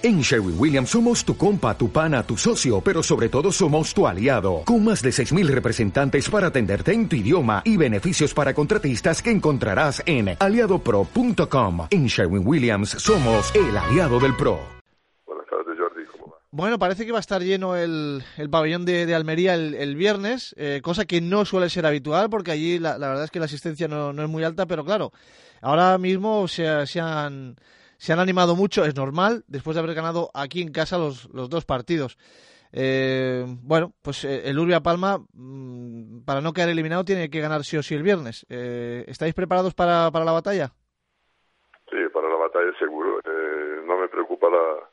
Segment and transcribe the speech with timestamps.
[0.00, 4.06] En Sherwin Williams somos tu compa, tu pana, tu socio, pero sobre todo somos tu
[4.06, 9.20] aliado, con más de 6.000 representantes para atenderte en tu idioma y beneficios para contratistas
[9.20, 11.88] que encontrarás en aliadopro.com.
[11.90, 14.60] En Sherwin Williams somos el aliado del PRO.
[15.26, 16.06] Buenas tardes, Jordi.
[16.12, 16.38] ¿Cómo va?
[16.52, 19.96] Bueno, parece que va a estar lleno el, el pabellón de, de Almería el, el
[19.96, 23.40] viernes, eh, cosa que no suele ser habitual porque allí la, la verdad es que
[23.40, 25.10] la asistencia no, no, es muy alta, pero claro,
[25.60, 27.56] ahora mismo se, se han
[27.98, 31.50] se han animado mucho, es normal, después de haber ganado aquí en casa los, los
[31.50, 32.16] dos partidos.
[32.72, 37.64] Eh, bueno, pues eh, el Urbia Palma, mmm, para no quedar eliminado, tiene que ganar
[37.64, 38.46] sí o sí el viernes.
[38.48, 40.70] Eh, ¿Estáis preparados para, para la batalla?
[41.90, 43.20] Sí, para la batalla seguro.
[43.24, 44.88] Eh, no me preocupa la,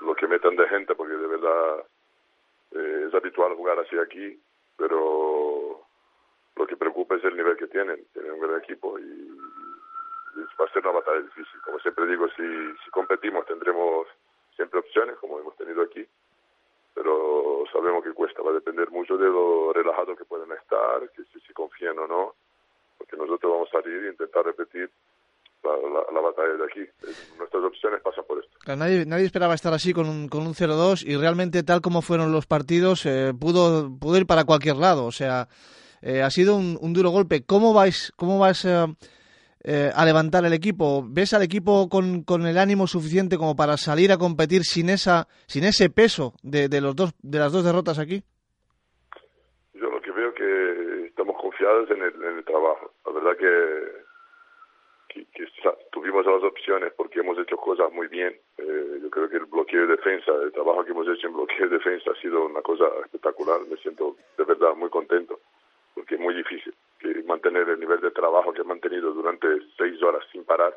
[0.00, 1.84] lo que metan de gente, porque de verdad
[2.72, 4.42] eh, es habitual jugar así aquí,
[4.76, 5.86] pero
[6.56, 8.04] lo que preocupa es el nivel que tienen.
[8.12, 9.30] Tienen un gran equipo y
[10.36, 11.60] va a ser una batalla difícil.
[11.64, 12.42] Como siempre digo, si,
[12.84, 14.06] si competimos tendremos
[14.56, 16.06] siempre opciones, como hemos tenido aquí,
[16.94, 21.24] pero sabemos que cuesta, va a depender mucho de lo relajado que pueden estar, que
[21.24, 22.34] si, si confían o no,
[22.98, 24.90] porque nosotros vamos a salir e intentar repetir
[25.64, 26.80] la, la, la, batalla de aquí.
[27.38, 28.76] Nuestras opciones pasan por esto.
[28.76, 32.32] Nadie, nadie esperaba estar así con un, con un 0-2 y realmente tal como fueron
[32.32, 35.06] los partidos eh, pudo, pudo ir para cualquier lado.
[35.06, 35.48] O sea,
[36.02, 37.44] eh, ha sido un, un, duro golpe.
[37.44, 38.86] ¿Cómo vais, cómo vais eh,
[39.64, 41.04] eh, a levantar el equipo?
[41.06, 45.28] ¿Ves al equipo con, con, el ánimo suficiente como para salir a competir sin esa
[45.46, 48.22] sin ese peso de, de los dos de las dos derrotas aquí?
[49.74, 52.92] Yo lo que veo que estamos confiados en el, en el trabajo.
[53.06, 54.02] La verdad que,
[55.14, 55.46] que, que
[55.92, 58.34] tuvimos las opciones porque hemos hecho cosas muy bien.
[58.58, 61.68] Eh, yo creo que el bloqueo de defensa, el trabajo que hemos hecho en bloqueo
[61.68, 63.60] de defensa ha sido una cosa espectacular.
[63.70, 65.38] Me siento de verdad muy contento
[65.94, 70.00] porque es muy difícil que mantener el nivel de trabajo que he mantenido durante seis
[70.02, 70.72] horas sin parar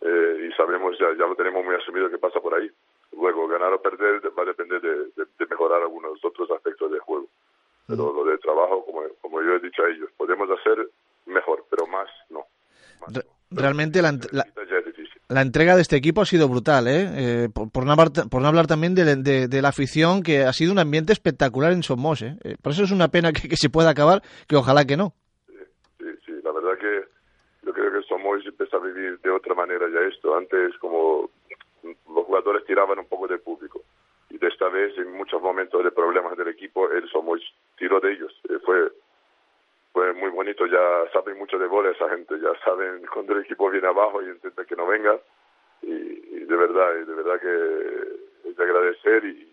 [0.00, 2.70] eh, y sabemos, ya, ya lo tenemos muy asumido que pasa por ahí.
[3.12, 7.00] Luego, ganar o perder va a depender de, de, de mejorar algunos otros aspectos del
[7.00, 7.28] juego.
[7.86, 8.16] Pero mm.
[8.16, 10.88] lo de trabajo, como, como yo he dicho a ellos, podemos hacer
[11.26, 12.40] mejor, pero más no.
[13.00, 13.60] Más Re no.
[13.60, 14.46] Realmente la, la,
[15.28, 17.44] la, entrega de este equipo ha sido brutal, ¿eh?
[17.44, 20.44] eh por, por, no hablar, por, no hablar, también de, de, de, la afición, que
[20.44, 22.38] ha sido un ambiente espectacular en Somos, ¿eh?
[22.62, 25.12] Por eso es una pena que, que se pueda acabar, que ojalá que no
[26.42, 27.04] la verdad que
[27.64, 27.72] yo
[28.40, 30.34] empieza a vivir de otra manera ya esto.
[30.34, 31.30] Antes como
[31.82, 33.82] los jugadores tiraban un poco del público
[34.30, 37.42] y de esta vez en muchos momentos de problemas del equipo el Somoy
[37.76, 38.32] tiró de ellos.
[38.48, 38.90] Eh, fue
[39.92, 43.70] fue muy bonito, ya saben mucho de gol esa gente, ya saben cuando el equipo
[43.70, 45.18] viene abajo y intenta que no venga
[45.82, 49.52] y, de verdad, y de verdad que es de agradecer y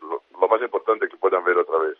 [0.00, 1.98] lo, más importante que puedan ver otra vez.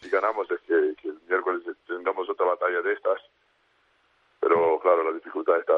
[0.00, 3.20] Si ganamos es que, que el miércoles tengamos otra batalla de estas
[4.46, 5.74] pero claro, la dificultad está,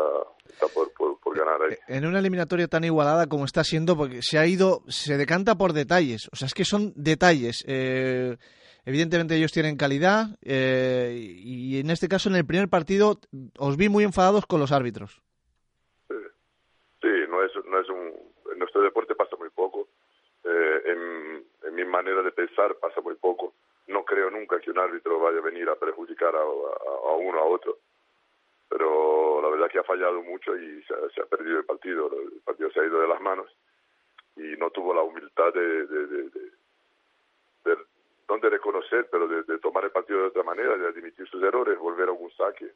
[0.47, 1.77] está por, por, por, ganar ahí.
[1.89, 5.73] En una eliminatoria tan igualada como está siendo, porque se ha ido, se decanta por
[5.73, 7.65] detalles, o sea, es que son detalles.
[7.67, 8.37] Eh,
[8.84, 13.19] evidentemente ellos tienen calidad eh, y en este caso en el primer partido
[13.59, 15.23] os vi muy enfadados con los árbitros.
[16.09, 16.15] Sí,
[17.01, 18.12] sí no es, no es un,
[18.53, 19.89] en nuestro deporte pasa muy poco,
[20.45, 23.55] eh, en, en mi manera de pensar pasa muy poco.
[23.87, 27.39] No creo nunca que un árbitro vaya a venir a perjudicar a, a, a uno
[27.39, 27.78] a otro
[28.69, 32.41] pero la verdad que ha fallado mucho y se, se, ha perdido el partido, el
[32.45, 33.49] partido se ha ido de las manos
[34.37, 36.23] y no tuvo la humildad de, de, de,
[37.65, 37.78] de,
[38.28, 41.43] no de reconocer, pero de, de, tomar el partido de otra manera, de admitir sus
[41.43, 42.73] errores, volver a un saque.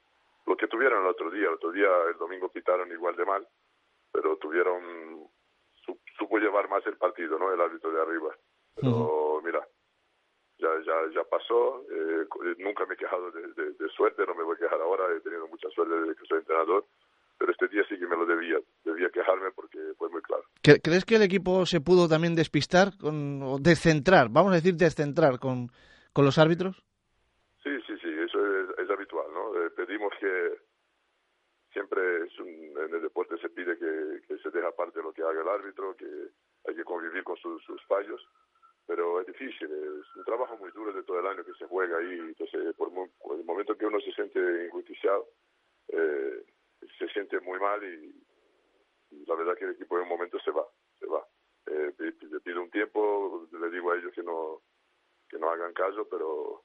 [0.47, 3.47] Lo que tuvieron el otro día, el otro día el domingo quitaron igual de mal,
[4.10, 5.28] pero tuvieron,
[5.84, 7.52] su, supo llevar más el partido, ¿no?
[7.52, 8.34] El árbitro de arriba.
[8.75, 9.21] Pero uh -huh.
[11.12, 12.26] Ya, pasó, eh,
[12.58, 15.20] nunca me he quejado de, de, de, suerte, no me voy a quejar ahora, he
[15.20, 16.84] tenido mucha suerte desde que soy entrenador,
[17.38, 20.44] pero este día sí que me lo debía, debía quejarme porque fue muy claro.
[20.62, 25.38] ¿Crees que el equipo se pudo también despistar, con, o descentrar, vamos a decir descentrar
[25.38, 25.68] con,
[26.12, 26.82] con los árbitros?
[27.62, 29.56] Sí, sí, sí, eso es, es habitual, ¿no?
[29.56, 30.58] Eh, pedimos que
[31.72, 35.22] siempre es un, en el deporte se pide que, que se deje aparte lo que
[35.22, 36.06] haga el árbitro, que
[36.68, 38.20] hay que convivir con sus, sus fallos
[38.87, 41.99] pero es difícil, es un trabajo muy duro de todo el año que se juega
[41.99, 45.29] ahí, entonces por, el momento que uno se siente injusticiado,
[45.88, 46.44] eh,
[46.99, 48.14] se siente muy mal y,
[49.26, 50.67] la verdad que el equipo en un momento se va,
[50.99, 51.23] se va.
[51.67, 54.62] Eh, le pido un tiempo, le digo a ellos que no
[55.28, 56.62] que no hagan caso, pero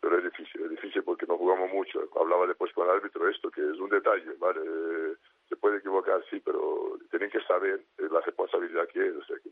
[0.00, 2.08] pero es difícil, es difícil porque no jugamos mucho.
[2.16, 4.60] Hablaba después con el árbitro esto, que es un detalle, ¿vale?
[4.64, 5.16] Eh,
[5.48, 9.50] se puede equivocar, sí, pero tienen que saber la responsabilidad que es, o sea, que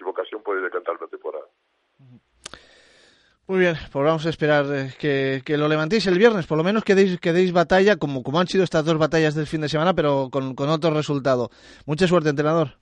[0.00, 1.44] equivocación puede decantar la temporada.
[3.46, 6.62] Muy bien, pues vamos a esperar eh, que, que, lo levantéis el viernes, por lo
[6.62, 9.60] menos que deis, que deis batalla, como, como han sido estas dos batallas del fin
[9.60, 11.50] de semana, pero con, con otro resultado.
[11.84, 12.78] Mucha suerte, entrenador.